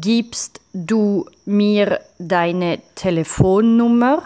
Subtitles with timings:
[0.00, 4.22] Gibst du mir deine Telefonnummer?